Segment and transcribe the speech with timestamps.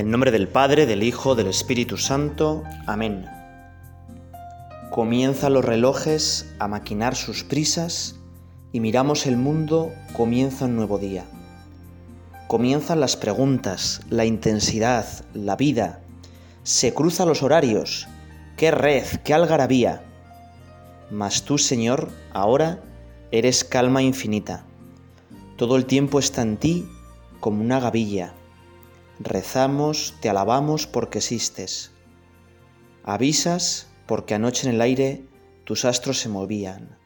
[0.00, 2.64] En nombre del Padre, del Hijo, del Espíritu Santo.
[2.86, 3.26] Amén.
[4.90, 8.16] Comienzan los relojes a maquinar sus prisas
[8.72, 11.26] y miramos el mundo, comienza un nuevo día.
[12.48, 16.00] Comienzan las preguntas, la intensidad, la vida.
[16.62, 18.08] Se cruzan los horarios.
[18.56, 20.02] ¡Qué red, qué algarabía!
[21.10, 22.82] Mas tú, Señor, ahora
[23.32, 24.64] eres calma infinita.
[25.58, 26.88] Todo el tiempo está en ti
[27.38, 28.32] como una gavilla
[29.22, 31.92] Rezamos, te alabamos porque existes.
[33.04, 35.22] Avisas porque anoche en el aire
[35.64, 36.96] tus astros se movían.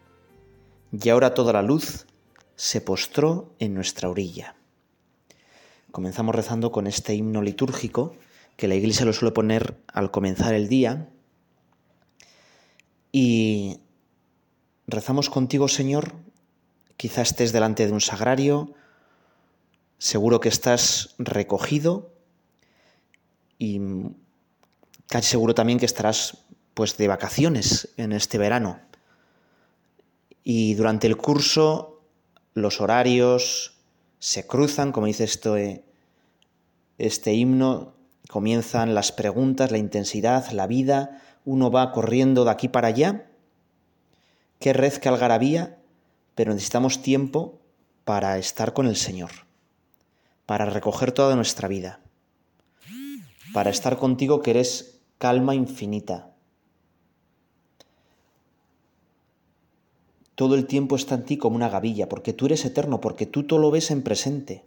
[0.92, 2.06] Y ahora toda la luz
[2.55, 4.55] se postró en nuestra orilla.
[5.91, 8.14] Comenzamos rezando con este himno litúrgico
[8.56, 11.08] que la iglesia lo suele poner al comenzar el día.
[13.11, 13.80] Y
[14.86, 16.12] rezamos contigo, Señor.
[16.96, 18.72] Quizá estés delante de un sagrario,
[19.98, 22.12] seguro que estás recogido
[23.59, 23.81] y
[25.09, 28.81] casi seguro también que estarás pues de vacaciones en este verano.
[30.42, 32.03] Y durante el curso
[32.53, 33.78] los horarios
[34.19, 35.84] se cruzan, como dice eh,
[36.98, 37.95] este himno,
[38.29, 43.27] comienzan las preguntas, la intensidad, la vida, uno va corriendo de aquí para allá.
[44.61, 45.79] Qué red, qué algarabía,
[46.34, 47.61] pero necesitamos tiempo
[48.05, 49.31] para estar con el Señor,
[50.47, 52.00] para recoger toda nuestra vida
[53.55, 56.34] para estar contigo que eres calma infinita.
[60.34, 63.45] Todo el tiempo está en ti como una gavilla, porque tú eres eterno, porque tú
[63.45, 64.64] todo lo ves en presente.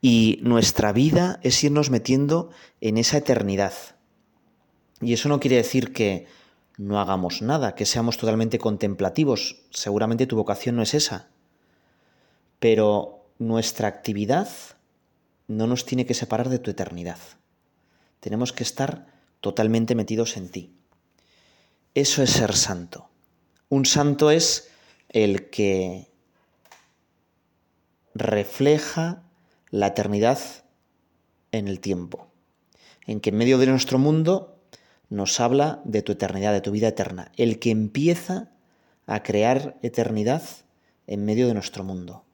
[0.00, 3.74] Y nuestra vida es irnos metiendo en esa eternidad.
[5.00, 6.26] Y eso no quiere decir que
[6.78, 9.64] no hagamos nada, que seamos totalmente contemplativos.
[9.70, 11.30] Seguramente tu vocación no es esa.
[12.60, 14.48] Pero nuestra actividad
[15.48, 17.18] no nos tiene que separar de tu eternidad.
[18.20, 19.06] Tenemos que estar
[19.40, 20.74] totalmente metidos en ti.
[21.94, 23.08] Eso es ser santo.
[23.68, 24.70] Un santo es
[25.08, 26.10] el que
[28.14, 29.22] refleja
[29.70, 30.38] la eternidad
[31.52, 32.28] en el tiempo,
[33.06, 34.58] en que en medio de nuestro mundo
[35.08, 38.50] nos habla de tu eternidad, de tu vida eterna, el que empieza
[39.06, 40.42] a crear eternidad
[41.06, 42.25] en medio de nuestro mundo.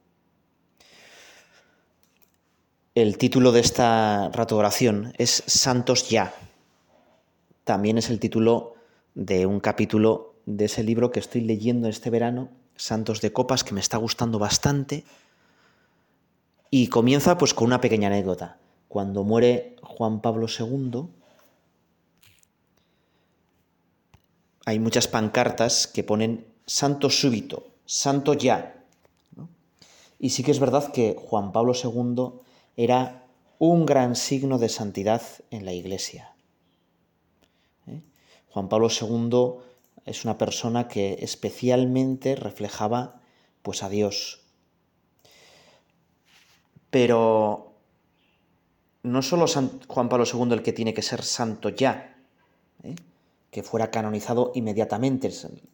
[2.95, 6.35] El título de esta ratoración es Santos ya.
[7.63, 8.75] También es el título
[9.15, 13.73] de un capítulo de ese libro que estoy leyendo este verano, Santos de Copas, que
[13.73, 15.05] me está gustando bastante.
[16.69, 18.59] Y comienza pues con una pequeña anécdota.
[18.89, 21.07] Cuando muere Juan Pablo II,
[24.67, 28.85] hay muchas pancartas que ponen santo súbito, santo ya.
[30.19, 32.42] Y sí que es verdad que Juan Pablo II
[32.75, 33.25] era
[33.59, 36.35] un gran signo de santidad en la Iglesia.
[37.87, 38.01] ¿Eh?
[38.49, 39.63] Juan Pablo II
[40.05, 43.21] es una persona que especialmente reflejaba
[43.61, 44.41] pues a Dios.
[46.89, 47.73] Pero
[49.03, 52.17] no solo Juan Pablo II el que tiene que ser santo ya,
[52.83, 52.95] ¿eh?
[53.51, 55.31] que fuera canonizado inmediatamente,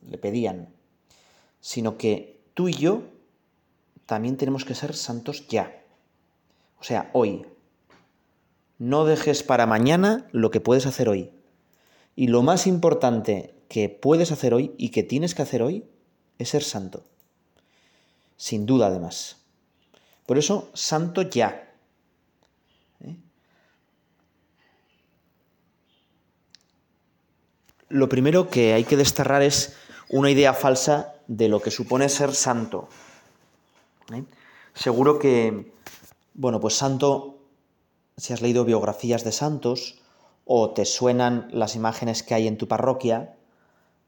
[0.08, 0.70] le pedían,
[1.62, 3.04] sino que tú y yo
[4.06, 5.79] también tenemos que ser santos ya.
[6.80, 7.46] O sea, hoy.
[8.78, 11.32] No dejes para mañana lo que puedes hacer hoy.
[12.16, 15.86] Y lo más importante que puedes hacer hoy y que tienes que hacer hoy
[16.38, 17.04] es ser santo.
[18.38, 19.38] Sin duda, además.
[20.26, 21.74] Por eso, santo ya.
[23.04, 23.16] ¿Eh?
[27.90, 29.76] Lo primero que hay que desterrar es
[30.10, 32.88] una idea falsa de lo que supone ser santo.
[34.14, 34.24] ¿Eh?
[34.74, 35.74] Seguro que
[36.40, 37.42] bueno, pues santo,
[38.16, 40.00] si has leído biografías de santos
[40.46, 43.36] o te suenan las imágenes que hay en tu parroquia,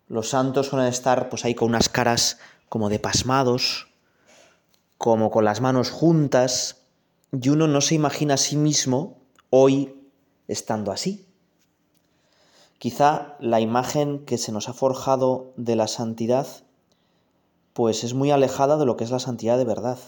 [0.08, 2.40] los santos suelen estar pues ahí con unas caras
[2.70, 3.90] como de pasmados,
[4.98, 6.78] como con las manos juntas,
[7.34, 9.18] y uno no se imagina a sí mismo
[9.50, 9.94] hoy
[10.48, 11.28] estando así.
[12.78, 16.48] Quizá la imagen que se nos ha forjado de la santidad
[17.74, 20.00] pues es muy alejada de lo que es la santidad de verdad.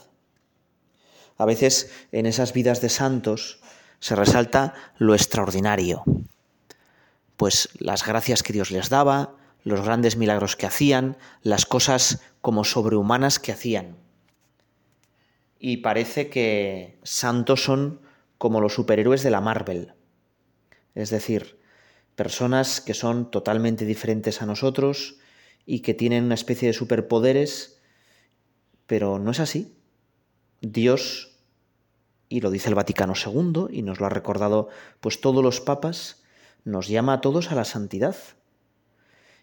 [1.37, 3.59] A veces en esas vidas de santos
[3.99, 6.03] se resalta lo extraordinario,
[7.37, 12.63] pues las gracias que Dios les daba, los grandes milagros que hacían, las cosas como
[12.63, 13.97] sobrehumanas que hacían.
[15.57, 18.01] Y parece que santos son
[18.37, 19.93] como los superhéroes de la Marvel,
[20.95, 21.59] es decir,
[22.15, 25.17] personas que son totalmente diferentes a nosotros
[25.65, 27.79] y que tienen una especie de superpoderes,
[28.85, 29.73] pero no es así.
[30.63, 31.29] Dios
[32.33, 34.69] y lo dice el Vaticano II, y nos lo ha recordado
[35.01, 36.23] pues todos los papas,
[36.65, 38.15] nos llama a todos a la santidad.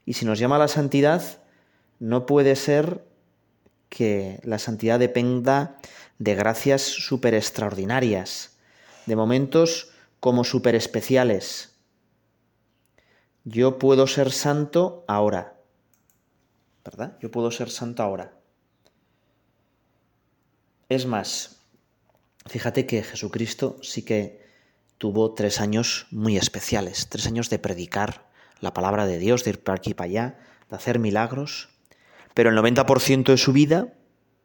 [0.05, 1.23] Y si nos llama a la santidad,
[2.01, 3.05] no puede ser
[3.91, 5.79] que la santidad dependa
[6.19, 8.59] de gracias súper extraordinarias,
[9.07, 11.77] de momentos como súper especiales.
[13.45, 15.61] Yo puedo ser santo ahora,
[16.85, 17.17] ¿verdad?
[17.21, 18.40] Yo puedo ser santo ahora.
[20.91, 21.61] Es más,
[22.47, 24.45] fíjate que Jesucristo sí que
[24.99, 28.29] tuvo tres años muy especiales, tres años de predicar
[28.59, 30.39] la palabra de Dios, de ir para aquí y para allá,
[30.69, 31.69] de hacer milagros,
[32.35, 33.95] pero el 90% de su vida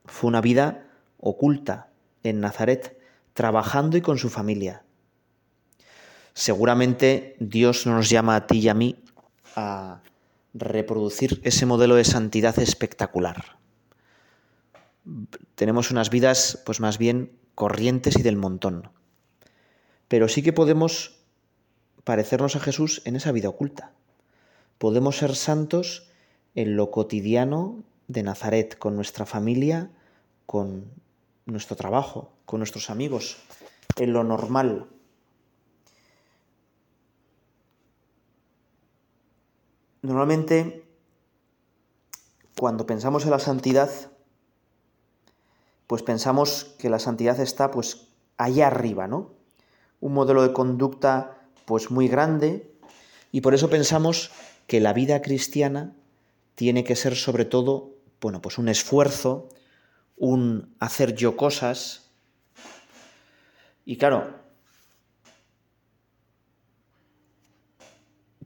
[0.06, 0.88] fue una vida
[1.18, 1.89] oculta
[2.21, 2.95] en Nazaret,
[3.33, 4.83] trabajando y con su familia.
[6.36, 9.03] Seguramente Dios no nos llama a ti y a mí
[9.56, 10.03] a
[10.53, 13.64] reproducir ese modelo de santidad espectacular
[15.56, 18.90] tenemos unas vidas pues más bien corrientes y del montón.
[20.07, 21.19] Pero sí que podemos
[22.04, 23.94] parecernos a Jesús en esa vida oculta.
[24.78, 26.12] Podemos ser santos
[26.54, 29.90] en lo cotidiano de Nazaret, con nuestra familia,
[30.46, 30.86] con
[31.46, 33.38] nuestro trabajo, con nuestros amigos,
[33.98, 34.88] en lo normal.
[40.01, 40.86] Normalmente,
[42.60, 43.90] cuando pensamos en la santidad,
[45.88, 49.34] pues pensamos que la santidad está pues allá arriba, ¿no?
[50.00, 52.72] Un modelo de conducta pues muy grande
[53.32, 54.32] y por eso pensamos
[54.68, 55.96] que la vida cristiana
[56.56, 59.50] tiene que ser sobre todo, bueno, pues un esfuerzo,
[60.18, 62.10] un hacer yo cosas.
[63.84, 64.34] Y claro,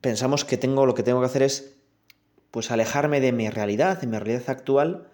[0.01, 1.75] pensamos que tengo lo que tengo que hacer es
[2.51, 5.07] pues alejarme de mi realidad, de mi realidad actual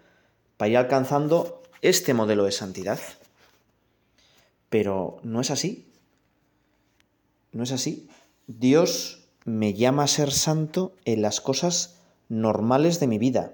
[0.57, 2.99] para ir alcanzando este modelo de santidad.
[4.69, 5.91] Pero no es así.
[7.51, 8.09] No es así.
[8.47, 11.99] Dios me llama a ser santo en las cosas
[12.29, 13.53] normales de mi vida.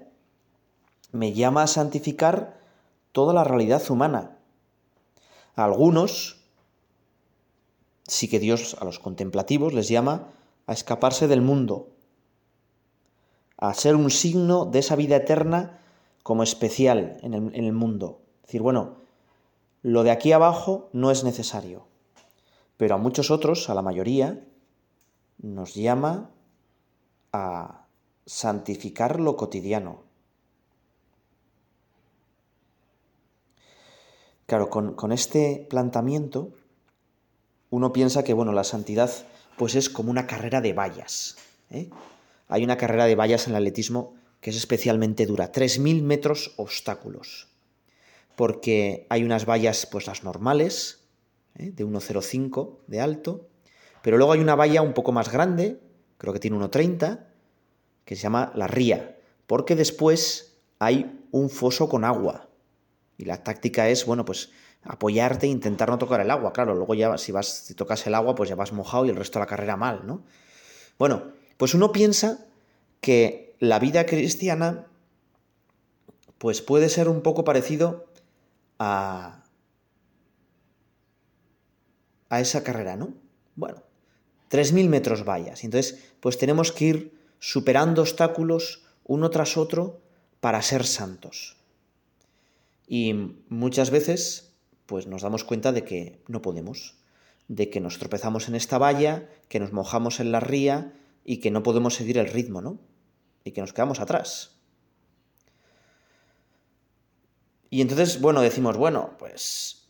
[1.12, 2.58] Me llama a santificar
[3.12, 4.38] toda la realidad humana.
[5.54, 6.38] A algunos,
[8.06, 10.28] sí que Dios a los contemplativos les llama
[10.66, 11.90] a escaparse del mundo,
[13.58, 15.80] a ser un signo de esa vida eterna
[16.22, 18.21] como especial en el, mundo.
[18.42, 18.96] Es decir, bueno,
[19.82, 21.86] lo de aquí abajo no es necesario,
[22.76, 24.44] pero a muchos otros, a la mayoría,
[25.38, 26.30] nos llama
[27.32, 27.86] a
[28.26, 30.02] santificar lo cotidiano.
[34.46, 36.52] Claro, con, este planteamiento
[37.70, 39.10] uno piensa que bueno, la santidad
[39.56, 41.36] pues es como una carrera de vallas.
[41.70, 41.88] ¿eh?
[42.48, 47.48] Hay una carrera de vallas en el atletismo que es especialmente dura, 3.000 metros obstáculos,
[48.36, 51.08] porque hay unas vallas, pues las normales,
[51.56, 51.70] ¿eh?
[51.70, 53.48] de 1,05 de alto,
[54.02, 55.80] pero luego hay una valla un poco más grande,
[56.18, 57.26] creo que tiene 1,30,
[58.04, 62.48] que se llama la ría, porque después hay un foso con agua,
[63.16, 64.50] y la táctica es, bueno, pues
[64.82, 66.52] apoyarte e intentar no tocar el agua.
[66.52, 69.16] Claro, luego ya si vas, si tocas el agua, pues ya vas mojado y el
[69.16, 70.24] resto de la carrera mal, ¿no?
[70.98, 72.46] Bueno, pues uno piensa
[73.00, 74.86] que la vida cristiana
[76.38, 78.06] pues puede ser un poco parecido
[78.78, 79.44] a,
[82.30, 83.14] esa carrera, ¿no?
[83.56, 83.82] Bueno,
[84.50, 85.64] 3.000 metros vallas.
[85.64, 90.00] Entonces, pues tenemos que ir superando obstáculos uno tras otro
[90.40, 91.56] para ser santos.
[92.86, 93.14] Y
[93.48, 94.54] muchas veces,
[94.86, 96.96] pues nos damos cuenta de que no podemos,
[97.48, 101.50] de que nos tropezamos en esta valla, que nos mojamos en la ría y que
[101.50, 102.78] no podemos seguir el ritmo, ¿no?
[103.44, 104.56] y que nos quedamos atrás.
[107.72, 109.88] Y entonces, bueno, decimos, bueno, pues...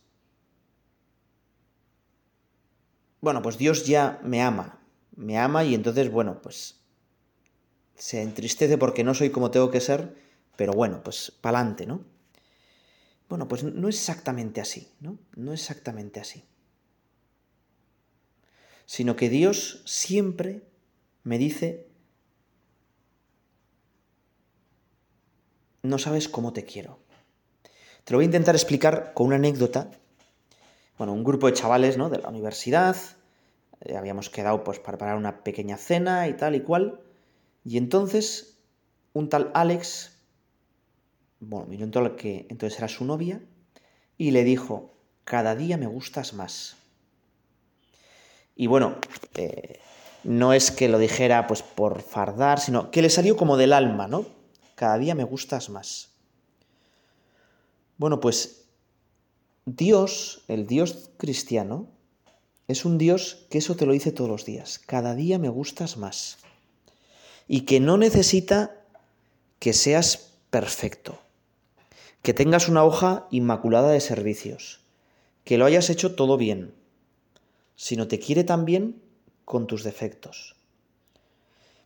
[3.19, 4.79] Bueno, pues Dios ya me ama,
[5.17, 6.79] me ama y entonces, bueno, pues
[7.95, 10.15] se entristece porque no soy como tengo que ser,
[10.55, 12.05] pero bueno, pues pa'lante, ¿no?
[13.27, 15.19] Bueno, pues no es exactamente así, ¿no?
[15.35, 16.45] No es exactamente así.
[18.85, 20.63] Sino que Dios siempre
[21.23, 21.89] me dice
[25.81, 27.02] no sabes cómo te quiero.
[28.03, 29.89] Te lo voy a intentar explicar con una anécdota.
[30.97, 32.09] Bueno, un grupo de chavales ¿no?
[32.09, 32.95] de la universidad,
[33.81, 36.99] eh, habíamos quedado pues para preparar una pequeña cena y tal y cual,
[37.63, 38.59] y entonces
[39.13, 40.17] un tal Alex,
[41.39, 43.41] bueno, miró en que entonces era su novia,
[44.17, 44.93] y le dijo,
[45.23, 46.75] cada día me gustas más.
[48.55, 48.95] Y bueno,
[49.35, 49.79] eh,
[50.23, 54.07] no es que lo dijera pues por fardar, sino que le salió como del alma,
[54.07, 54.25] ¿no?
[54.75, 56.12] cada día me gustas más.
[57.97, 58.65] Bueno, pues
[59.65, 61.87] Dios, el Dios cristiano,
[62.67, 64.79] es un Dios que eso te lo dice todos los días.
[64.79, 66.39] Cada día me gustas más.
[67.47, 68.83] Y que no necesita
[69.59, 71.19] que seas perfecto,
[72.21, 74.81] que tengas una hoja inmaculada de servicios,
[75.43, 76.73] que lo hayas hecho todo bien,
[77.75, 79.01] sino te quiere también
[79.45, 80.55] con tus defectos.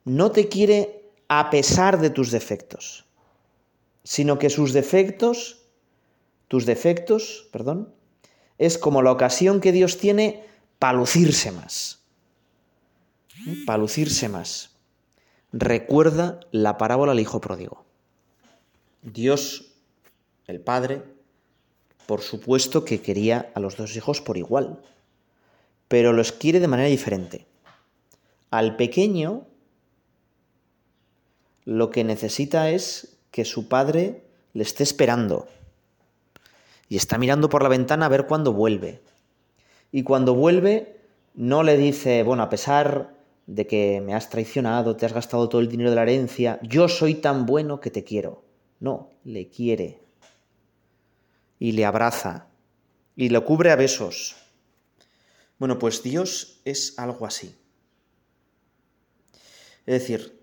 [0.05, 3.05] No te quiere a pesar de tus defectos,
[4.03, 5.66] sino que sus defectos,
[6.47, 7.93] tus defectos, perdón,
[8.57, 10.43] es como la ocasión que Dios tiene
[10.79, 11.99] para lucirse más.
[13.47, 13.63] ¿Eh?
[13.65, 14.71] Para lucirse más.
[15.51, 17.85] Recuerda la parábola del hijo pródigo.
[19.01, 19.73] Dios,
[20.47, 21.03] el Padre,
[22.05, 24.81] por supuesto que quería a los dos hijos por igual,
[25.87, 27.45] pero los quiere de manera diferente.
[28.49, 29.45] Al pequeño
[31.65, 34.23] lo que necesita es que su padre
[34.53, 35.49] le esté esperando.
[36.89, 39.01] Y está mirando por la ventana a ver cuándo vuelve.
[39.91, 41.01] Y cuando vuelve,
[41.33, 43.15] no le dice, bueno, a pesar
[43.45, 46.89] de que me has traicionado, te has gastado todo el dinero de la herencia, yo
[46.89, 48.43] soy tan bueno que te quiero.
[48.79, 50.01] No, le quiere.
[51.59, 52.47] Y le abraza.
[53.15, 54.35] Y lo cubre a besos.
[55.57, 57.55] Bueno, pues Dios es algo así.
[59.85, 60.37] Es decir,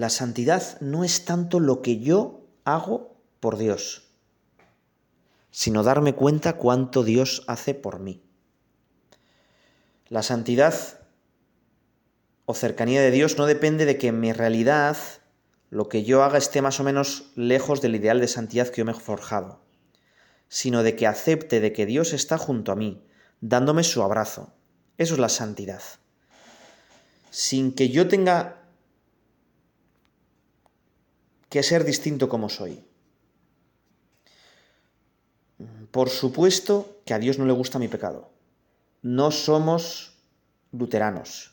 [0.00, 4.10] la santidad no es tanto lo que yo hago por Dios,
[5.50, 8.22] sino darme cuenta cuánto Dios hace por mí.
[10.08, 11.00] La santidad
[12.44, 14.96] o cercanía de Dios no depende de que en mi realidad
[15.70, 18.84] lo que yo haga esté más o menos lejos del ideal de santidad que yo
[18.84, 19.64] me he forjado,
[20.48, 23.04] sino de que acepte de que Dios está junto a mí,
[23.40, 24.54] dándome su abrazo.
[24.96, 25.82] Eso es la santidad.
[27.30, 28.65] Sin que yo tenga
[31.48, 32.84] que ser distinto como soy.
[35.90, 38.30] Por supuesto que a Dios no le gusta mi pecado.
[39.02, 40.12] No somos
[40.72, 41.52] luteranos.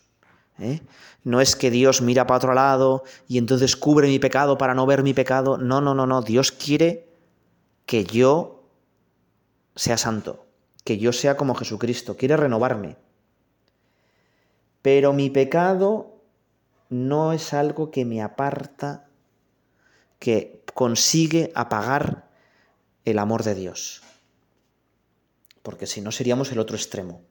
[0.60, 0.82] ¿eh?
[1.24, 4.86] No es que Dios mira para otro lado y entonces cubre mi pecado para no
[4.86, 5.58] ver mi pecado.
[5.58, 6.22] No, no, no, no.
[6.22, 7.08] Dios quiere
[7.86, 8.64] que yo
[9.76, 10.46] sea santo,
[10.84, 12.18] que yo sea como Jesucristo.
[12.18, 12.98] Quiere renovarme.
[14.82, 16.18] Pero mi pecado
[16.90, 19.08] no es algo que me aparta
[20.24, 22.30] que consigue apagar
[23.03, 24.03] el amor de Dios.
[25.62, 27.22] Porque si no seríamos el otro extremo.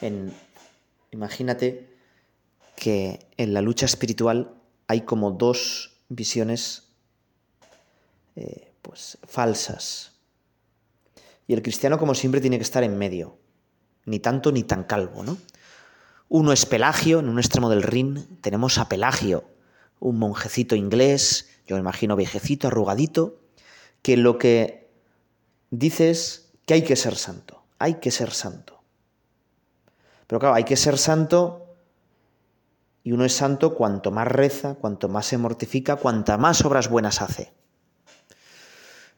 [0.00, 0.32] En,
[1.10, 1.98] imagínate
[2.76, 4.54] que en la lucha espiritual
[4.86, 6.84] hay como dos visiones
[8.36, 10.12] eh, pues, falsas.
[11.48, 13.36] Y el cristiano, como siempre, tiene que estar en medio.
[14.04, 15.38] Ni tanto ni tan calvo, ¿no?
[16.28, 19.42] Uno es Pelagio, en un extremo del Rin tenemos a Pelagio,
[19.98, 23.38] un monjecito inglés yo me imagino viejecito, arrugadito,
[24.00, 24.90] que lo que
[25.70, 28.80] dice es que hay que ser santo, hay que ser santo.
[30.26, 31.76] Pero claro, hay que ser santo
[33.04, 37.20] y uno es santo cuanto más reza, cuanto más se mortifica, cuanta más obras buenas
[37.20, 37.52] hace.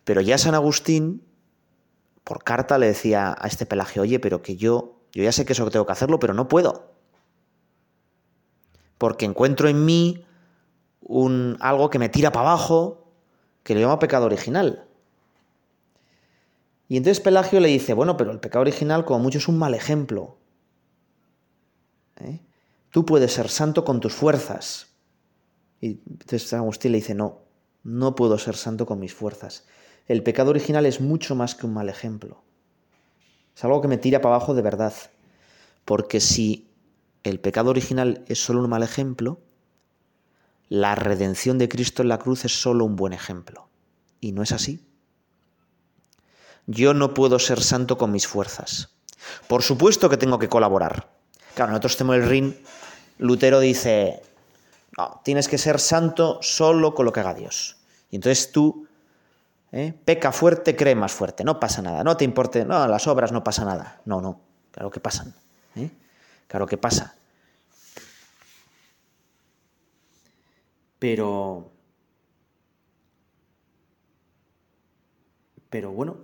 [0.03, 1.25] Pero ya San Agustín,
[2.25, 5.53] por carta, le decía a este Pelagio, oye, pero que yo, yo ya sé que
[5.53, 6.95] eso tengo que hacerlo, pero no puedo.
[8.99, 10.25] Porque encuentro en mí
[11.11, 13.13] un, algo que me tira para abajo,
[13.65, 14.87] que le llama pecado original.
[16.89, 19.75] Y entonces Pelagio le dice, bueno, pero el pecado original como mucho es un mal
[19.75, 20.39] ejemplo.
[22.21, 22.41] ¿Eh?
[22.91, 24.95] Tú puedes ser santo con tus fuerzas.
[25.81, 27.41] Y entonces Agustín le dice, no,
[27.83, 29.67] no puedo ser santo con mis fuerzas.
[30.07, 32.45] El pecado original es mucho más que un mal ejemplo.
[33.57, 34.95] Es algo que me tira para abajo de verdad.
[35.85, 36.71] Porque si
[37.25, 39.41] el pecado original es solo un mal ejemplo,
[40.71, 43.69] la redención de Cristo en la cruz es solo un buen ejemplo.
[44.21, 44.87] Y no es así.
[46.67, 48.95] Yo no puedo ser santo con mis fuerzas.
[49.49, 51.11] Por supuesto que tengo que colaborar.
[51.55, 52.55] Claro, nosotros tenemos el ring.
[53.19, 54.23] Lutero dice,
[54.97, 57.77] no, tienes que ser santo solo con lo que haga Dios.
[58.09, 58.87] Y entonces tú,
[59.73, 59.93] ¿eh?
[60.05, 63.43] peca fuerte, cree más fuerte, no pasa nada, no te importe, no, las obras no
[63.43, 64.01] pasa nada.
[64.05, 65.35] No, no, claro que pasan.
[65.75, 65.91] ¿eh?
[66.47, 67.17] Claro que pasa.
[71.01, 71.73] Pero...
[75.71, 76.19] Pero bueno,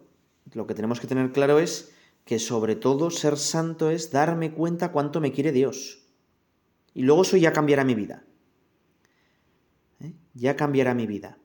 [0.54, 1.92] lo que tenemos que tener claro es
[2.24, 6.02] que sobre todo ser santo es darme cuenta cuánto me quiere Dios.
[6.94, 8.24] Y luego eso ya cambiará mi vida.
[10.00, 10.12] ¿Eh?
[10.34, 11.38] Ya cambiará mi vida.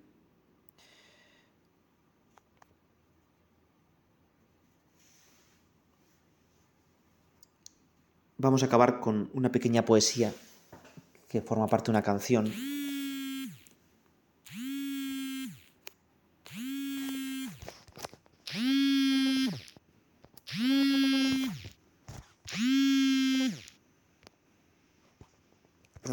[8.38, 10.34] Vamos a acabar con una pequeña poesía
[11.30, 12.52] que forma parte de una canción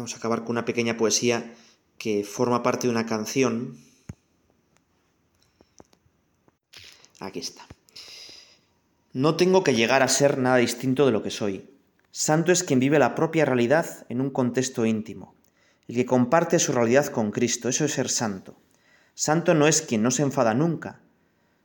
[0.09, 1.53] Vamos a acabar con una pequeña poesía
[1.99, 3.77] que forma parte de una canción.
[7.19, 7.67] Aquí está.
[9.13, 11.69] No tengo que llegar a ser nada distinto de lo que soy.
[12.09, 15.35] Santo es quien vive la propia realidad en un contexto íntimo,
[15.87, 18.57] el que comparte su realidad con Cristo, eso es ser santo.
[19.13, 21.01] Santo no es quien no se enfada nunca,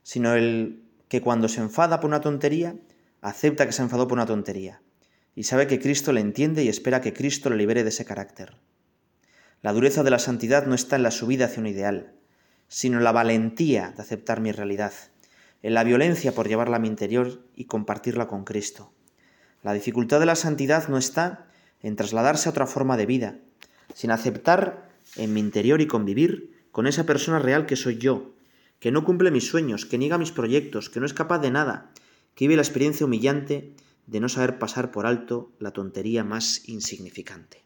[0.03, 2.75] sino el que cuando se enfada por una tontería,
[3.21, 4.83] acepta que se enfadó por una tontería,
[5.35, 8.55] y sabe que Cristo le entiende y espera que Cristo le libere de ese carácter.
[9.61, 12.13] La dureza de la santidad no está en la subida hacia un ideal,
[12.67, 14.93] sino en la valentía de aceptar mi realidad,
[15.61, 18.93] en la violencia por llevarla a mi interior y compartirla con Cristo.
[19.61, 21.47] La dificultad de la santidad no está
[21.81, 23.39] en trasladarse a otra forma de vida,
[23.93, 28.35] sin aceptar en mi interior y convivir con esa persona real que soy yo,
[28.79, 31.91] que no cumple mis sueños, que niega mis proyectos, que no es capaz de nada,
[32.35, 33.73] que vive la experiencia humillante
[34.07, 37.63] de no saber pasar por alto la tontería más insignificante.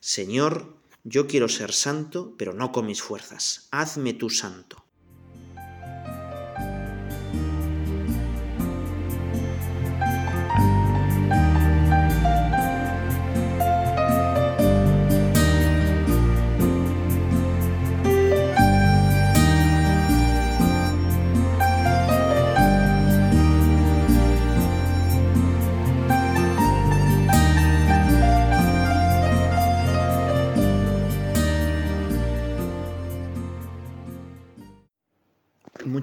[0.00, 3.68] Señor, yo quiero ser santo, pero no con mis fuerzas.
[3.70, 4.85] Hazme tú santo.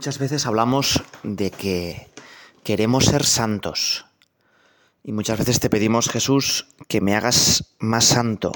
[0.04, 2.10] Muchas veces hablamos de que
[2.66, 4.06] queremos ser santos
[5.02, 8.52] y muchas veces te pedimos, Jesús, que me hagas más santo,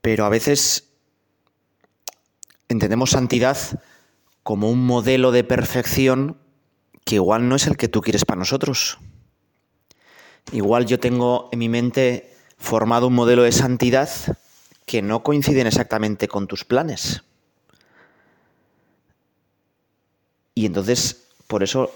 [0.00, 0.88] pero a veces
[2.68, 3.56] entendemos santidad
[4.42, 6.36] como un modelo de perfección
[7.04, 8.98] que igual no es el que tú quieres para nosotros.
[10.50, 14.10] Igual yo tengo en mi mente formado un modelo de santidad
[14.84, 17.22] que no coinciden exactamente con tus planes.
[20.58, 21.92] Y entonces, por eso,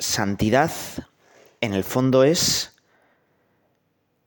[0.00, 0.72] santidad
[1.60, 2.72] en el fondo es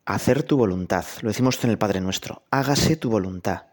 [0.05, 1.03] hacer tu voluntad.
[1.19, 2.43] Lo decimos en el Padre Nuestro.
[2.51, 3.63] Hágase tu voluntad.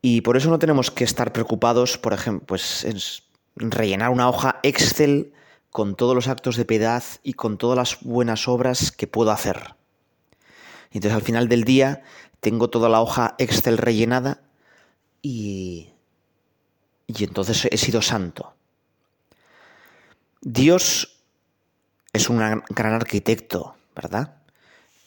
[0.00, 4.60] Y por eso no tenemos que estar preocupados, por ejemplo, pues en rellenar una hoja
[4.62, 5.34] Excel
[5.68, 9.74] con todos los actos de piedad y con todas las buenas obras que puedo hacer.
[10.90, 12.02] Entonces al final del día
[12.40, 14.40] tengo toda la hoja Excel rellenada
[15.20, 15.90] y
[17.16, 18.54] y entonces he sido santo.
[20.40, 21.22] Dios
[22.12, 24.36] es un gran arquitecto, ¿verdad?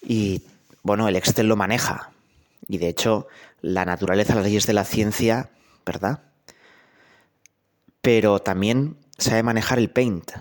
[0.02, 0.44] Y
[0.84, 2.12] bueno, el Excel lo maneja.
[2.68, 3.28] Y de hecho,
[3.62, 5.50] la naturaleza, las leyes de la ciencia,
[5.86, 6.22] ¿verdad?
[8.02, 10.32] Pero también sabe manejar el paint.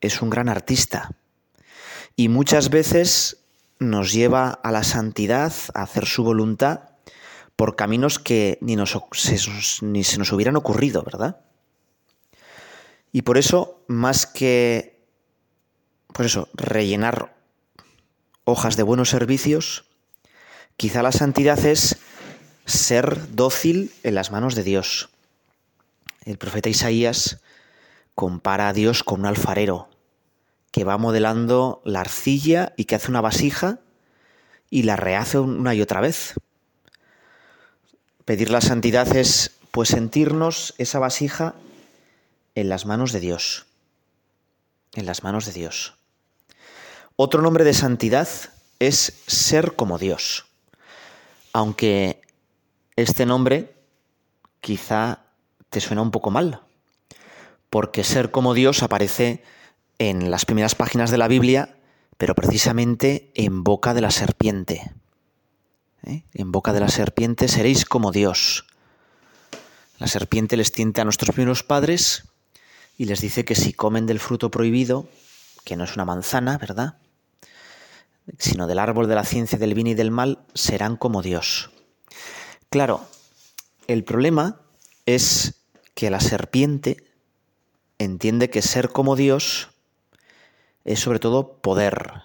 [0.00, 1.10] Es un gran artista.
[2.16, 3.38] Y muchas veces
[3.78, 6.93] nos lleva a la santidad, a hacer su voluntad,
[7.56, 9.38] por caminos que ni, nos, se,
[9.82, 11.40] ni se nos hubieran ocurrido, ¿verdad?
[13.12, 15.00] Y por eso, más que,
[16.12, 17.36] pues eso, rellenar
[18.44, 19.84] hojas de buenos servicios,
[20.76, 21.96] quizá la santidad es
[22.66, 25.10] ser dócil en las manos de Dios.
[26.24, 27.40] El profeta Isaías
[28.14, 29.88] compara a Dios con un alfarero
[30.70, 33.78] que va modelando la arcilla y que hace una vasija
[34.70, 36.34] y la rehace una y otra vez.
[38.24, 41.54] Pedir la santidad es pues sentirnos esa vasija
[42.54, 43.66] en las manos de Dios.
[44.94, 45.94] En las manos de Dios.
[47.16, 48.28] Otro nombre de santidad
[48.78, 50.46] es ser como Dios.
[51.52, 52.22] Aunque
[52.96, 53.74] este nombre
[54.60, 55.20] quizá
[55.68, 56.60] te suena un poco mal,
[57.68, 59.42] porque ser como Dios aparece
[59.98, 61.76] en las primeras páginas de la Biblia,
[62.16, 64.92] pero precisamente en boca de la serpiente.
[66.06, 66.24] ¿Eh?
[66.34, 68.66] En boca de la serpiente seréis como Dios.
[69.98, 72.24] La serpiente les tiente a nuestros primeros padres
[72.98, 75.08] y les dice que si comen del fruto prohibido,
[75.64, 76.98] que no es una manzana, ¿verdad?
[78.38, 81.70] Sino del árbol de la ciencia del bien y del mal, serán como Dios.
[82.70, 83.06] Claro,
[83.86, 84.60] el problema
[85.06, 85.62] es
[85.94, 87.04] que la serpiente
[87.98, 89.70] entiende que ser como Dios
[90.84, 92.22] es sobre todo poder,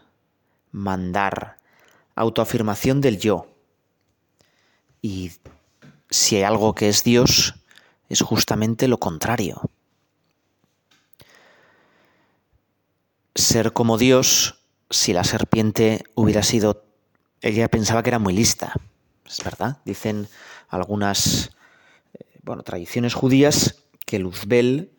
[0.72, 1.58] mandar,
[2.16, 3.48] autoafirmación del yo.
[5.02, 5.32] Y
[6.10, 7.56] si hay algo que es Dios,
[8.10, 9.62] es justamente lo contrario.
[13.36, 16.84] Ser como Dios, si la serpiente hubiera sido,
[17.42, 18.74] ella pensaba que era muy lista,
[19.26, 19.78] es verdad.
[19.86, 20.28] Dicen
[20.68, 21.52] algunas
[22.14, 24.92] eh, bueno, tradiciones judías que Luzbel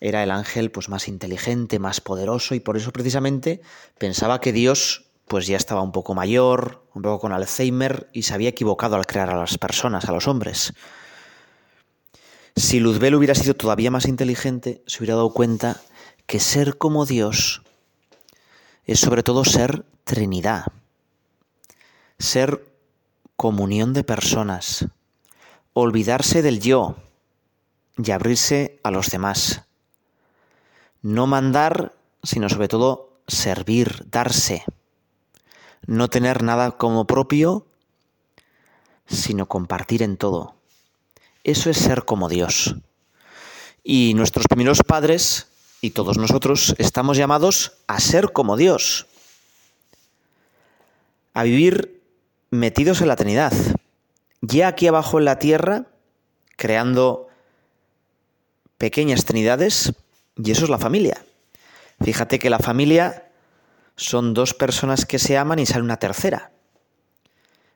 [0.00, 3.60] era el ángel pues más inteligente, más poderoso y por eso precisamente
[3.98, 8.34] pensaba que Dios pues ya estaba un poco mayor, un poco con Alzheimer y se
[8.34, 10.72] había equivocado al crear a las personas, a los hombres.
[12.56, 15.80] Si Luzbel hubiera sido todavía más inteligente, se hubiera dado cuenta
[16.26, 17.62] que ser como Dios
[18.86, 20.64] es sobre todo ser Trinidad,
[22.18, 22.66] ser
[23.36, 24.86] comunión de personas,
[25.74, 26.96] olvidarse del yo
[27.96, 29.62] y abrirse a los demás.
[31.02, 34.64] No mandar, sino sobre todo servir, darse
[35.86, 37.66] no tener nada como propio,
[39.06, 40.54] sino compartir en todo.
[41.44, 42.76] Eso es ser como Dios.
[43.82, 45.48] Y nuestros primeros padres
[45.80, 49.06] y todos nosotros estamos llamados a ser como Dios,
[51.32, 52.02] a vivir
[52.50, 53.52] metidos en la Trinidad,
[54.42, 55.86] ya aquí abajo en la tierra,
[56.56, 57.28] creando
[58.76, 59.92] pequeñas trinidades,
[60.36, 61.24] y eso es la familia.
[62.02, 63.29] Fíjate que la familia
[64.00, 66.52] son dos personas que se aman y sale una tercera.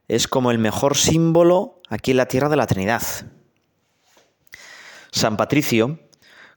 [0.08, 3.02] Es como el mejor símbolo aquí en la tierra de la Trinidad.
[5.10, 6.00] San Patricio,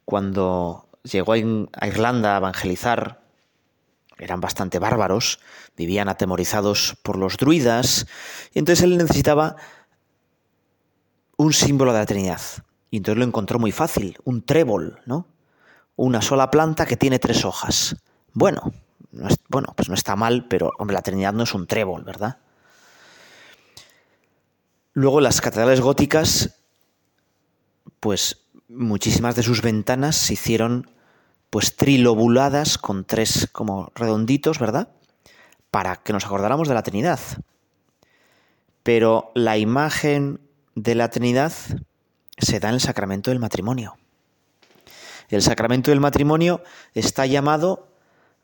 [0.06, 3.22] cuando llegó a Irlanda a evangelizar,
[4.18, 5.40] eran bastante bárbaros,
[5.76, 8.08] vivían atemorizados por los druidas,
[8.54, 9.58] y entonces él necesitaba
[11.36, 12.42] un símbolo de la Trinidad.
[12.90, 15.28] Y entonces lo encontró muy fácil, un trébol, ¿no?
[15.98, 17.98] Una sola planta que tiene tres hojas.
[18.32, 18.72] Bueno,
[19.50, 22.38] bueno, pues no está mal, pero hombre, la Trinidad no es un trébol, ¿verdad?
[24.94, 26.62] Luego las catedrales góticas,
[28.00, 30.90] pues muchísimas de sus ventanas se hicieron
[31.50, 34.90] pues trilobuladas con tres como redonditos, ¿verdad?
[35.72, 37.20] Para que nos acordáramos de la Trinidad.
[38.84, 40.40] Pero la imagen
[40.76, 41.54] de la Trinidad
[42.38, 43.98] se da en el sacramento del matrimonio.
[45.30, 47.88] El sacramento del matrimonio está llamado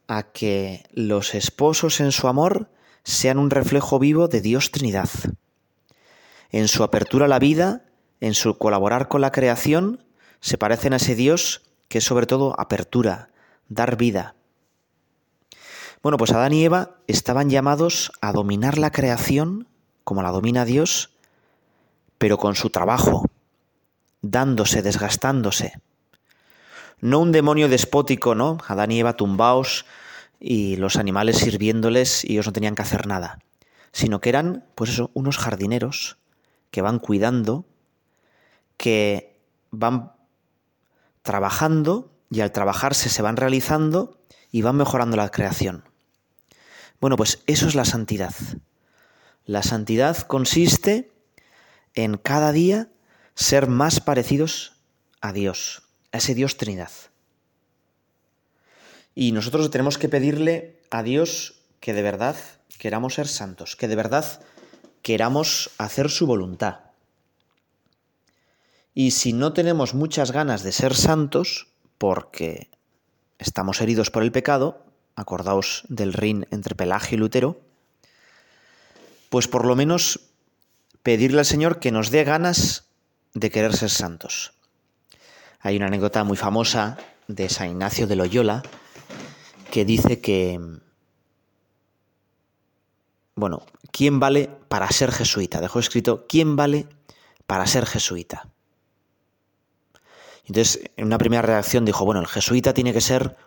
[0.07, 2.69] a que los esposos en su amor
[3.03, 5.09] sean un reflejo vivo de Dios Trinidad.
[6.49, 7.85] En su apertura a la vida,
[8.19, 10.05] en su colaborar con la creación,
[10.39, 13.29] se parecen a ese Dios que es sobre todo apertura,
[13.67, 14.35] dar vida.
[16.01, 19.67] Bueno, pues Adán y Eva estaban llamados a dominar la creación
[20.03, 21.11] como la domina Dios,
[22.17, 23.29] pero con su trabajo,
[24.21, 25.81] dándose, desgastándose
[27.03, 28.59] no un demonio despótico, ¿no?
[28.65, 29.85] Adán y Eva tumbaos
[30.39, 33.39] y los animales sirviéndoles y ellos no tenían que hacer nada,
[33.91, 36.17] sino que eran, pues eso, unos jardineros
[36.71, 37.65] que van cuidando,
[38.77, 39.37] que
[39.69, 40.13] van
[41.23, 44.17] trabajando y al trabajarse se van realizando
[44.49, 45.83] y van mejorando la creación.
[47.01, 48.33] Bueno, pues eso es la santidad.
[49.43, 51.11] La santidad consiste
[51.95, 52.87] en cada día
[53.35, 54.77] ser más parecidos
[55.19, 55.83] a Dios
[56.13, 56.91] a ese Dios Trinidad.
[59.15, 62.37] Y nosotros tenemos que pedirle a Dios que de verdad
[62.77, 64.41] queramos ser santos, que de verdad
[65.01, 66.79] queramos hacer su voluntad.
[68.93, 72.69] Y si no tenemos muchas ganas de ser santos, porque
[73.39, 77.59] estamos heridos por el pecado, acordaos del rin entre Pelagio y Lutero,
[79.29, 80.19] pues por lo menos
[81.01, 82.85] pedirle al Señor que nos dé ganas
[83.33, 84.53] de querer ser santos.
[85.63, 86.97] Hay una anécdota muy famosa
[87.27, 88.63] de San Ignacio de Loyola
[89.71, 90.59] que dice que,
[93.35, 95.61] bueno, ¿quién vale para ser jesuita?
[95.61, 96.85] Dejó escrito, ¿quién vale
[97.47, 98.49] para ser jesuita?
[100.45, 103.37] Entonces, en una primera reacción dijo, bueno, el jesuita tiene que ser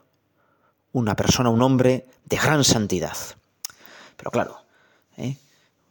[0.93, 3.17] una persona, un hombre de gran santidad.
[4.17, 4.65] Pero claro,
[5.19, 5.37] ¿eh?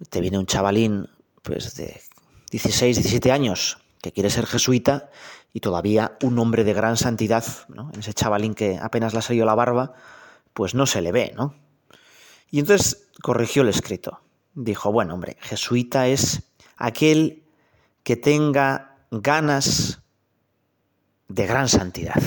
[0.09, 1.07] te viene un chavalín
[1.43, 2.01] pues de
[2.49, 5.11] 16, 17 años que quiere ser jesuita
[5.55, 7.89] y todavía un hombre de gran santidad, ¿no?
[7.93, 9.93] en ese chavalín que apenas le ha salido la barba,
[10.53, 11.55] pues no se le ve, ¿no?
[12.51, 14.19] Y entonces corrigió el escrito.
[14.53, 17.45] Dijo, bueno, hombre, jesuita es aquel
[18.03, 20.01] que tenga ganas
[21.29, 22.21] de gran santidad.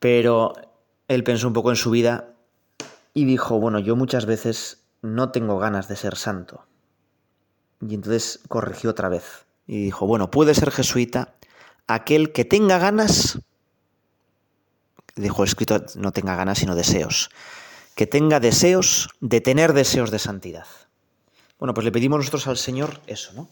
[0.00, 0.52] Pero
[1.08, 2.34] él pensó un poco en su vida
[3.14, 6.66] y dijo, bueno, yo muchas veces no tengo ganas de ser santo.
[7.80, 11.34] Y entonces corrigió otra vez y dijo, bueno, puede ser jesuita
[11.86, 13.38] aquel que tenga ganas,
[15.14, 17.30] dijo el escrito, no tenga ganas sino deseos,
[17.94, 20.66] que tenga deseos de tener deseos de santidad.
[21.60, 23.48] Bueno, pues le pedimos nosotros al Señor eso, ¿no?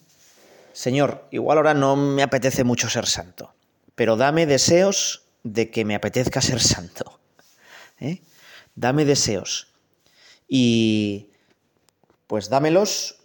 [0.72, 3.54] Señor, igual ahora no me apetece mucho ser santo,
[3.94, 7.20] pero dame deseos de que me apetezca ser santo.
[8.00, 8.22] ¿eh?
[8.74, 9.68] Dame deseos.
[10.48, 11.30] Y
[12.26, 13.17] pues dámelos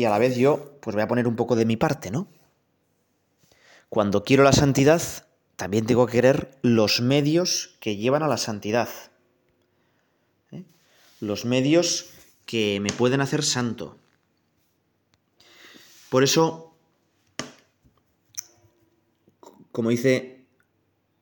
[0.00, 2.26] y a la vez yo pues voy a poner un poco de mi parte, ¿no?
[3.90, 5.02] Cuando quiero la santidad,
[5.56, 8.88] también tengo que querer los medios que llevan a la santidad.
[11.20, 12.06] los medios
[12.46, 13.98] que me pueden hacer santo.
[16.08, 16.74] Por eso,
[19.70, 20.46] como dice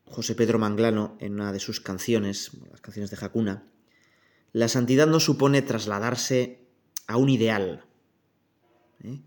[0.05, 3.67] José Pedro Manglano en una de sus canciones, las canciones de Jacuna,
[4.53, 6.65] la santidad no supone trasladarse
[7.07, 7.88] a un ideal,
[9.03, 9.19] ¿eh?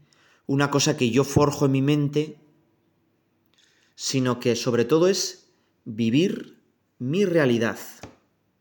[0.46, 2.36] una cosa que yo forjo en mi mente,
[3.94, 5.46] sino que sobre todo es
[5.84, 6.60] vivir
[6.98, 7.78] mi realidad,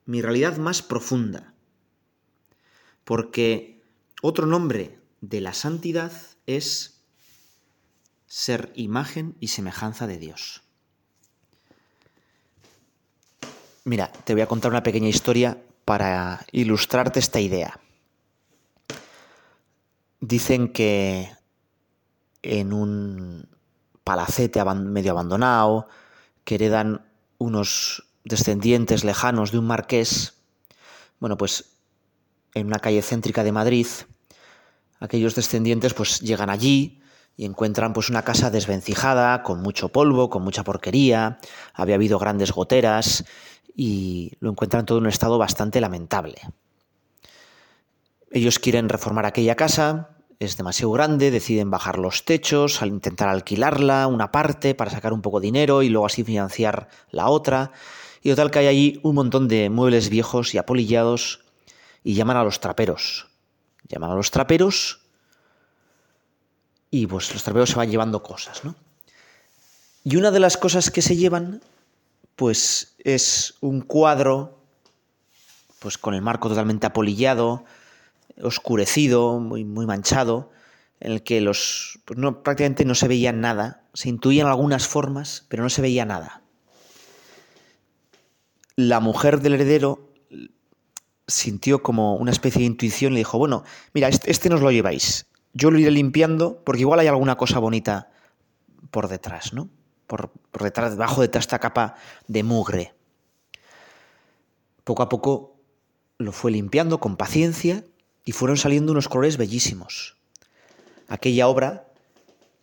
[0.06, 1.54] mi realidad más profunda.
[3.04, 3.82] Porque
[4.21, 6.12] otro nombre de la santidad
[6.45, 7.02] es
[8.28, 10.63] ser imagen y semejanza de Dios.
[13.84, 17.80] Mira, te voy a contar una pequeña historia para ilustrarte esta idea.
[20.21, 21.31] Dicen que
[22.43, 23.49] en un
[24.03, 25.88] palacete medio abandonado,
[26.43, 27.05] que heredan
[27.39, 30.36] unos descendientes lejanos de un marqués,
[31.19, 31.77] bueno, pues
[32.53, 33.88] en una calle céntrica de Madrid,
[34.99, 37.01] aquellos descendientes pues llegan allí
[37.36, 41.39] y encuentran pues una casa desvencijada, con mucho polvo, con mucha porquería,
[41.73, 43.25] había habido grandes goteras
[43.75, 46.41] y lo encuentran todo en un estado bastante lamentable.
[48.32, 54.08] Ellos quieren reformar aquella casa, es demasiado grande, deciden bajar los techos, al intentar alquilarla,
[54.08, 57.74] una parte, para sacar un poco de dinero y luego así financiar la otra.
[58.24, 61.41] Y total que hay allí un montón de muebles viejos y apolillados
[62.04, 63.28] y llaman a los traperos.
[63.88, 65.02] Llaman a los traperos
[66.89, 68.76] y pues los traperos se van llevando cosas, ¿no?
[70.04, 71.62] Y una de las cosas que se llevan
[72.36, 74.58] pues es un cuadro
[75.80, 77.63] pues con el marco totalmente apolillado,
[78.41, 80.51] oscurecido, muy, muy manchado,
[80.99, 85.45] en el que los pues no, prácticamente no se veía nada, se intuían algunas formas,
[85.49, 86.43] pero no se veía nada.
[88.75, 90.10] La mujer del heredero
[91.27, 94.71] sintió como una especie de intuición y le dijo, bueno, mira, este, este nos lo
[94.71, 98.12] lleváis, yo lo iré limpiando porque igual hay alguna cosa bonita
[98.89, 99.69] por detrás, ¿no?
[100.12, 101.95] por, detrás, debajo de esta capa
[102.27, 102.93] de mugre.
[104.84, 105.56] Poco a poco
[106.17, 107.86] lo fue limpiando con paciencia
[108.25, 110.17] y fueron saliendo unos colores bellísimos.
[111.07, 111.88] Aquella obra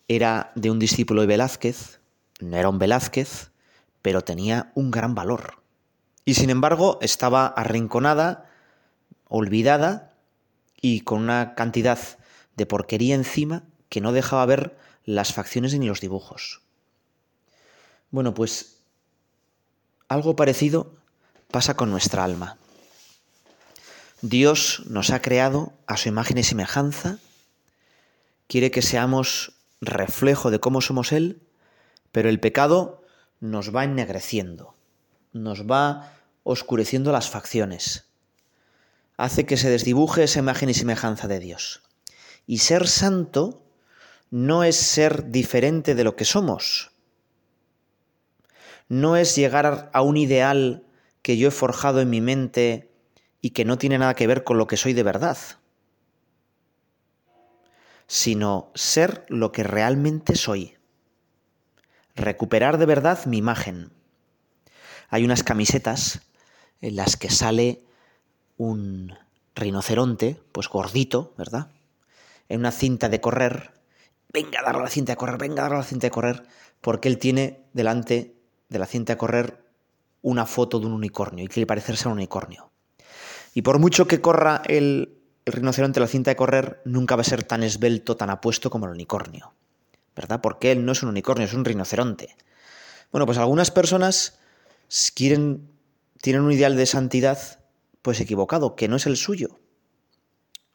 [0.08, 2.00] era de un discípulo de Velázquez,
[2.40, 3.50] no era un Velázquez,
[4.02, 5.62] pero tenía un gran valor.
[6.24, 8.50] Y sin embargo estaba arrinconada,
[9.28, 10.14] olvidada
[10.80, 11.98] y con una cantidad
[12.56, 16.62] de porquería encima que no dejaba ver las facciones ni los dibujos.
[18.10, 18.80] Bueno, pues
[20.08, 20.94] algo parecido
[21.50, 22.58] pasa con nuestra alma.
[24.20, 27.18] Dios nos ha creado a su imagen y semejanza,
[28.48, 31.42] quiere que seamos reflejo de cómo somos Él,
[32.10, 33.04] pero el pecado
[33.38, 34.74] nos va ennegreciendo,
[35.32, 38.06] nos va oscureciendo las facciones,
[39.16, 41.82] hace que se desdibuje esa imagen y semejanza de Dios.
[42.46, 43.62] Y ser santo
[44.30, 46.90] no es ser diferente de lo que somos,
[48.88, 50.82] no es llegar a un ideal
[51.22, 52.90] que yo he forjado en mi mente
[53.40, 55.38] y que no tiene nada que ver con lo que soy de verdad,
[58.06, 60.76] sino ser lo que realmente soy,
[62.14, 63.92] recuperar de verdad mi imagen.
[65.08, 66.22] Hay unas camisetas
[66.80, 67.82] en las que sale
[68.56, 69.14] un
[69.54, 71.70] rinoceronte, pues gordito, ¿verdad?
[72.48, 73.72] En una cinta de correr.
[74.32, 76.42] Venga a darle la cinta de correr, venga a darle la cinta de correr,
[76.80, 78.34] porque él tiene delante
[78.68, 79.64] de la cinta a correr
[80.22, 82.67] una foto de un unicornio y quiere parecerse a un unicornio.
[83.54, 87.24] Y por mucho que corra el, el rinoceronte la cinta de correr, nunca va a
[87.24, 89.54] ser tan esbelto, tan apuesto como el unicornio.
[90.14, 90.40] ¿Verdad?
[90.40, 92.36] Porque él no es un unicornio, es un rinoceronte.
[93.10, 94.38] Bueno, pues algunas personas
[95.14, 95.70] quieren,
[96.20, 97.60] tienen un ideal de santidad
[98.02, 99.58] pues equivocado, que no es el suyo.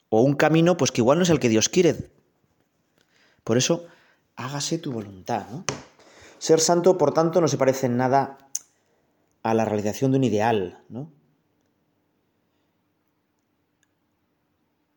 [0.09, 2.11] O un camino pues que igual no es el que Dios quiere.
[3.43, 3.85] Por eso,
[4.35, 5.65] hágase tu voluntad, ¿no?
[6.39, 8.37] Ser santo, por tanto, no se parece en nada
[9.43, 11.11] a la realización de un ideal, ¿no?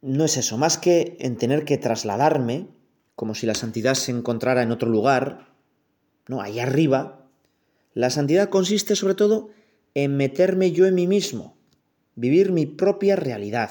[0.03, 2.69] No es eso, más que en tener que trasladarme,
[3.15, 5.55] como si la santidad se encontrara en otro lugar,
[6.29, 6.41] ¿no?
[6.41, 7.29] Ahí arriba,
[7.95, 9.51] la santidad consiste sobre todo
[9.95, 11.57] en meterme yo en mí mismo,
[12.15, 13.71] vivir mi propia realidad.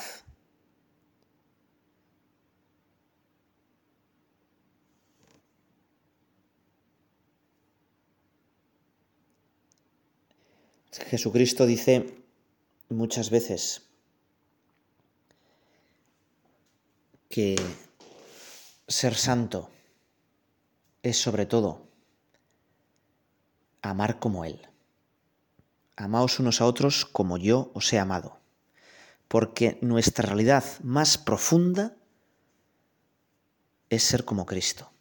[10.91, 12.15] Jesucristo dice
[12.89, 13.84] muchas veces
[17.29, 17.55] que
[18.87, 19.69] ser santo
[21.03, 21.87] es sobre todo
[23.81, 24.67] amar como Él.
[25.95, 28.39] Amaos unos a otros como yo os he amado.
[29.27, 31.95] porque nuestra realidad más profunda
[33.89, 34.91] es ser como Cristo.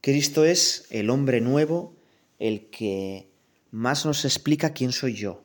[0.00, 1.94] Cristo es el hombre nuevo,
[2.38, 3.30] el que
[3.70, 5.42] más nos explica quién soy yo.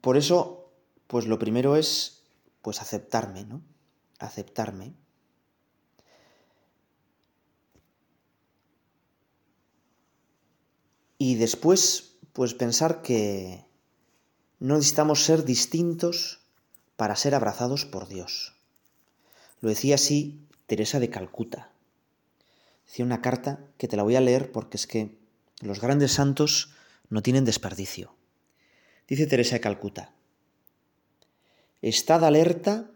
[0.00, 0.72] Por eso,
[1.06, 2.19] pues lo primero es
[2.62, 3.62] pues aceptarme, ¿no?
[4.18, 4.94] Aceptarme.
[11.18, 13.66] Y después, pues pensar que
[14.58, 16.40] no necesitamos ser distintos
[16.96, 18.54] para ser abrazados por Dios.
[19.60, 21.72] Lo decía así Teresa de Calcuta.
[22.86, 25.18] Decía una carta que te la voy a leer porque es que
[25.60, 26.72] los grandes santos
[27.08, 28.14] no tienen desperdicio.
[29.06, 30.14] Dice Teresa de Calcuta,
[31.82, 32.90] Estad alerta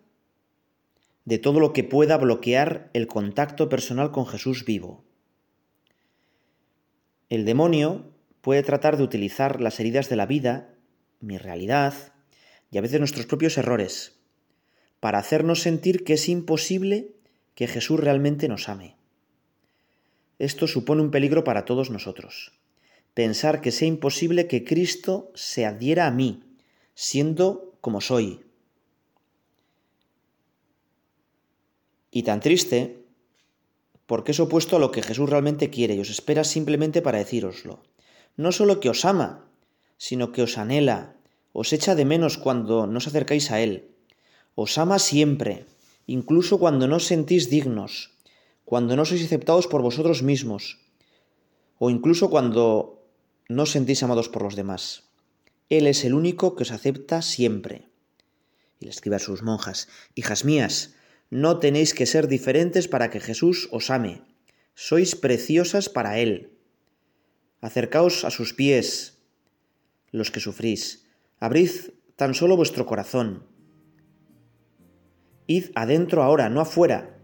[1.25, 5.05] de todo lo que pueda bloquear el contacto personal con Jesús vivo.
[7.31, 10.75] El demonio puede tratar de utilizar las heridas de la vida,
[11.21, 11.95] mi realidad
[12.71, 14.21] y a veces nuestros propios errores,
[15.01, 17.15] para hacernos sentir que es imposible
[17.55, 18.97] que Jesús realmente nos ame.
[20.39, 22.53] Esto supone un peligro para todos nosotros.
[23.15, 26.43] Pensar que sea imposible que Cristo se adhiera a mí,
[26.95, 28.44] siendo como soy.
[32.15, 33.03] Y tan triste,
[34.07, 37.83] porque es opuesto a lo que Jesús realmente quiere y os espera simplemente para decíroslo
[38.37, 39.47] no solo que os ama,
[39.97, 41.15] sino que os anhela,
[41.53, 43.95] os echa de menos cuando no os acercáis a Él.
[44.59, 45.67] Os ama siempre,
[46.07, 48.11] incluso cuando no os sentís dignos,
[48.67, 50.83] cuando no sois aceptados por vosotros mismos,
[51.79, 52.99] o incluso cuando
[53.47, 55.07] no sentís amados por los demás.
[55.71, 57.89] Él es el único que os acepta siempre.
[58.81, 60.95] Y le escribe a sus monjas, Hijas mías,
[61.31, 64.23] no tenéis que ser diferentes para que Jesús os ame.
[64.75, 66.59] Sois preciosas para Él.
[67.61, 69.23] Acercaos a sus pies,
[70.11, 71.07] los que sufrís,
[71.41, 71.71] abrid
[72.17, 73.47] tan solo vuestro corazón.
[75.47, 77.19] Id adentro ahora, no afuera,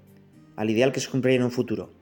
[0.57, 1.93] al ideal que se cumplirá en un futuro.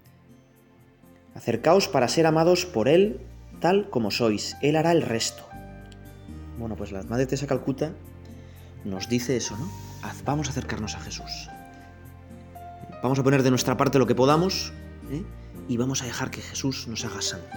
[1.34, 3.20] Acercaos para ser amados por Él
[3.60, 4.56] tal como sois.
[4.62, 5.44] Él hará el resto.
[6.58, 7.92] Bueno, pues la Madre Teresa Calcuta
[8.84, 9.70] nos dice eso, ¿no?
[10.24, 11.48] Vamos a acercarnos a Jesús.
[13.02, 14.72] Vamos a poner de nuestra parte lo que podamos
[15.10, 15.22] ¿eh?
[15.68, 17.56] y vamos a dejar que Jesús nos haga santo.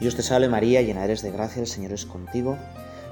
[0.00, 2.56] Dios te salve María, llena eres de gracia, el Señor es contigo.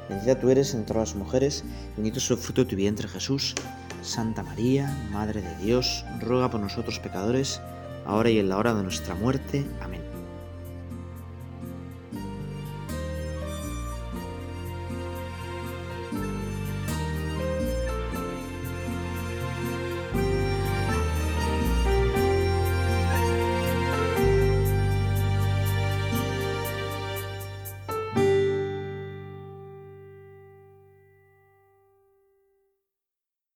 [0.09, 1.65] Bendita tú eres entre todas las mujeres,
[1.97, 3.55] bendito es el fruto de tu vientre Jesús.
[4.03, 7.61] Santa María, Madre de Dios, ruega por nosotros pecadores,
[8.07, 9.67] ahora y en la hora de nuestra muerte.
[9.83, 9.98] Amén.